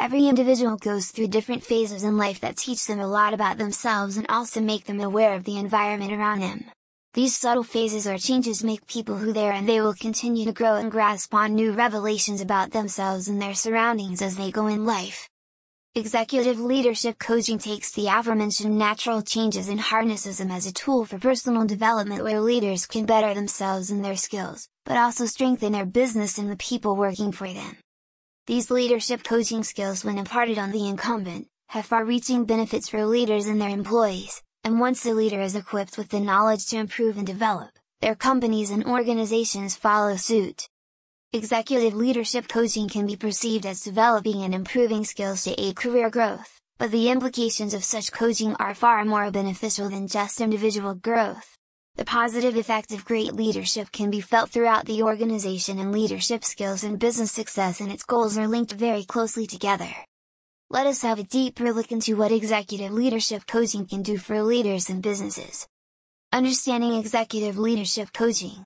[0.00, 4.16] Every individual goes through different phases in life that teach them a lot about themselves
[4.16, 6.64] and also make them aware of the environment around them.
[7.12, 10.54] These subtle phases or changes make people who they are and they will continue to
[10.54, 14.86] grow and grasp on new revelations about themselves and their surroundings as they go in
[14.86, 15.28] life.
[15.94, 21.18] Executive leadership coaching takes the aforementioned natural changes and harnesses them as a tool for
[21.18, 26.38] personal development where leaders can better themselves and their skills, but also strengthen their business
[26.38, 27.76] and the people working for them.
[28.46, 33.60] These leadership coaching skills when imparted on the incumbent, have far-reaching benefits for leaders and
[33.60, 37.70] their employees, and once the leader is equipped with the knowledge to improve and develop,
[38.00, 40.66] their companies and organizations follow suit.
[41.32, 46.58] Executive leadership coaching can be perceived as developing and improving skills to aid career growth,
[46.78, 51.56] but the implications of such coaching are far more beneficial than just individual growth.
[52.00, 56.82] The positive effect of great leadership can be felt throughout the organization and leadership skills
[56.82, 59.94] and business success and its goals are linked very closely together.
[60.70, 64.88] Let us have a deeper look into what executive leadership coaching can do for leaders
[64.88, 65.66] and businesses.
[66.32, 68.64] Understanding executive leadership coaching.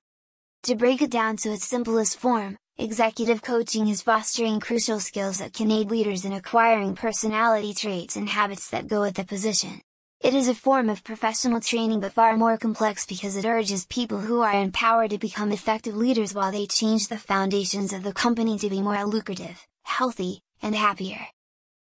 [0.62, 5.54] To break it down to its simplest form, executive coaching is fostering crucial skills that
[5.54, 9.80] can aid leaders in acquiring personality traits and habits that go with the position.
[10.24, 14.20] It is a form of professional training but far more complex because it urges people
[14.20, 18.58] who are empowered to become effective leaders while they change the foundations of the company
[18.60, 21.26] to be more lucrative, healthy, and happier.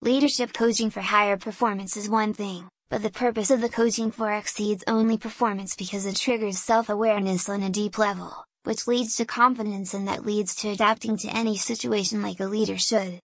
[0.03, 4.31] Leadership coaching for higher performance is one thing, but the purpose of the coaching for
[4.31, 9.95] exceeds only performance because it triggers self-awareness on a deep level which leads to confidence
[9.95, 13.19] and that leads to adapting to any situation like a leader should.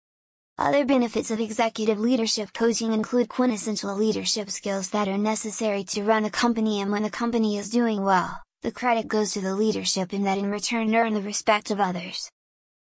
[0.58, 6.26] Other benefits of executive leadership coaching include quintessential leadership skills that are necessary to run
[6.26, 10.14] a company and when the company is doing well, the credit goes to the leadership
[10.14, 12.30] and that in return earn the respect of others.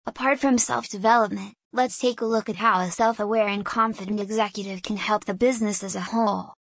[0.06, 4.98] Apart from self-development, let's take a look at how a self-aware and confident executive can
[4.98, 6.54] help the business as a whole.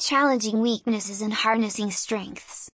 [0.00, 2.68] Challenging weaknesses and harnessing strengths.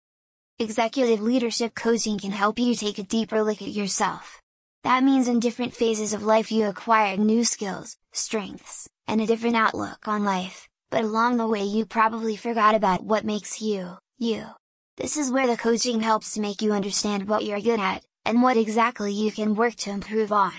[0.59, 4.41] Executive leadership coaching can help you take a deeper look at yourself.
[4.85, 9.57] That means in different phases of life you acquire new skills, strengths, and a different
[9.57, 14.45] outlook on life, but along the way you probably forgot about what makes you, you.
[14.99, 18.43] This is where the coaching helps to make you understand what you're good at, and
[18.43, 20.53] what exactly you can work to improve on.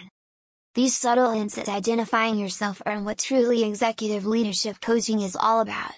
[0.74, 5.94] These subtle hints at identifying yourself are what truly executive leadership coaching is all about.